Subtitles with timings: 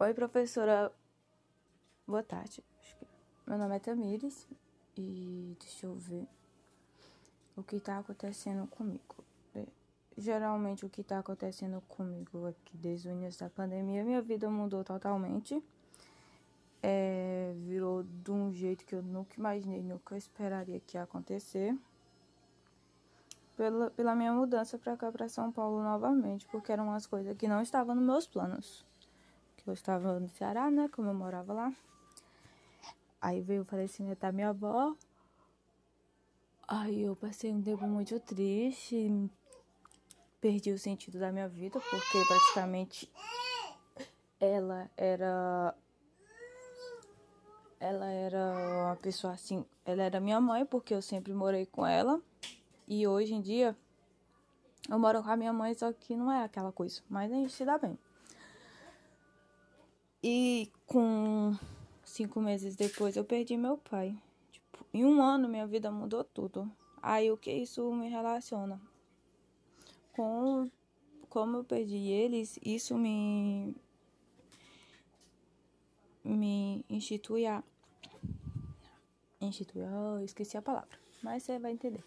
[0.00, 0.92] Oi, professora.
[2.06, 2.62] Boa tarde.
[3.44, 4.46] Meu nome é Tamires
[4.96, 6.24] e deixa eu ver
[7.56, 9.16] o que está acontecendo comigo.
[9.56, 9.66] É,
[10.16, 14.84] geralmente, o que está acontecendo comigo aqui desde o início da pandemia, minha vida mudou
[14.84, 15.60] totalmente.
[16.80, 21.76] É, virou de um jeito que eu nunca imaginei, nunca esperaria que ia acontecer.
[23.56, 27.48] Pela, pela minha mudança para cá, para São Paulo novamente, porque eram umas coisas que
[27.48, 28.86] não estavam nos meus planos
[29.70, 30.88] eu estava no Ceará, né?
[30.88, 31.72] Como eu morava lá.
[33.20, 34.94] Aí veio o falecimento da minha avó.
[36.66, 39.30] Aí eu passei um tempo muito triste.
[40.40, 43.10] Perdi o sentido da minha vida, porque praticamente
[44.40, 45.74] ela era.
[47.80, 49.64] Ela era uma pessoa assim.
[49.84, 52.20] Ela era minha mãe, porque eu sempre morei com ela.
[52.86, 53.76] E hoje em dia
[54.88, 57.02] eu moro com a minha mãe, só que não é aquela coisa.
[57.08, 57.98] Mas a gente se dá bem.
[60.22, 61.56] E com
[62.04, 64.16] cinco meses depois eu perdi meu pai.
[64.50, 66.70] Tipo, em um ano minha vida mudou tudo.
[67.00, 68.80] Aí o que isso me relaciona?
[70.12, 70.68] Com
[71.28, 73.76] como eu perdi eles, isso me
[76.24, 77.62] me institui a
[79.40, 82.02] institui, oh, esqueci a palavra, mas você vai entender.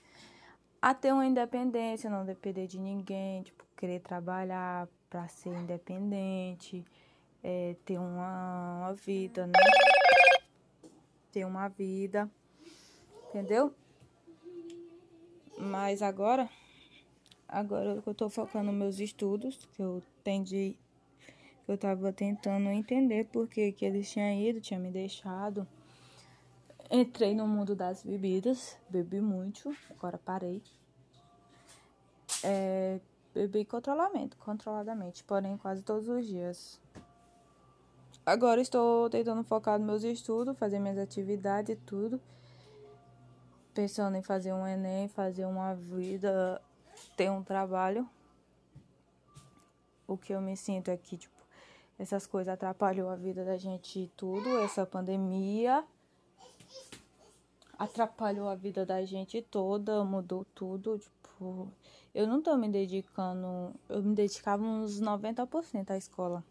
[0.82, 6.86] A ter uma independência, não depender de ninguém, tipo, querer trabalhar para ser independente
[7.44, 9.54] é, ter uma, uma vida, né?
[11.32, 12.30] Ter uma vida,
[13.30, 13.74] entendeu?
[15.58, 16.50] Mas agora,
[17.48, 20.76] agora que eu tô focando nos meus estudos, que eu entendi,
[21.66, 25.68] que eu tava tentando entender porque que eles tinham ido, tinha me deixado.
[26.90, 30.62] Entrei no mundo das bebidas, bebi muito, agora parei.
[32.44, 33.00] É,
[33.34, 36.82] bebi controlamento, controladamente, porém quase todos os dias.
[38.24, 42.22] Agora estou tentando focar nos meus estudos, fazer minhas atividades e tudo.
[43.74, 46.62] Pensando em fazer um Enem, fazer uma vida,
[47.18, 48.08] ter um trabalho.
[50.08, 51.42] O que eu me sinto é que, tipo,
[51.98, 54.60] essas coisas atrapalhou a vida da gente e tudo.
[54.60, 55.84] Essa pandemia
[57.80, 61.00] atrapalhou a vida da gente toda, mudou tudo.
[61.00, 61.72] Tipo,
[62.14, 63.74] eu não tô me dedicando.
[63.90, 66.44] Eu me dedicava uns 90% à escola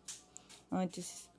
[0.73, 1.31] antes.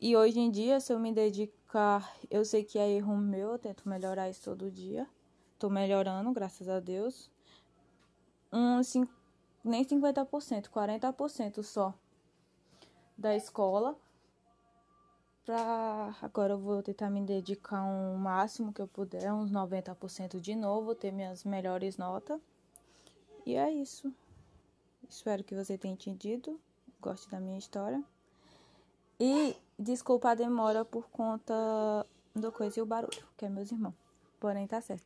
[0.00, 3.58] E hoje em dia, se eu me dedicar, eu sei que é erro meu, eu
[3.58, 5.08] tento melhorar isso todo dia.
[5.58, 7.28] Tô melhorando, graças a Deus.
[8.52, 9.12] Um, cinco,
[9.64, 11.92] nem 50%, 40% só
[13.16, 13.96] da escola.
[15.44, 20.38] Pra agora eu vou tentar me dedicar o um máximo que eu puder, uns 90%
[20.38, 22.40] de novo, ter minhas melhores notas.
[23.44, 24.14] E é isso.
[25.08, 26.60] Espero que você tenha entendido,
[27.00, 28.00] goste da minha história.
[29.18, 31.54] E desculpa a demora por conta
[32.34, 33.94] do coisa e o barulho, que é meus irmãos.
[34.40, 35.04] Porém, tá certo.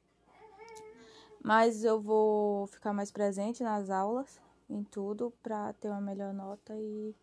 [1.43, 4.41] Mas eu vou ficar mais presente nas aulas,
[4.71, 7.15] em tudo, para ter uma melhor nota e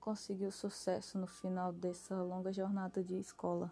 [0.00, 3.70] conseguir o sucesso no final dessa longa jornada de escola.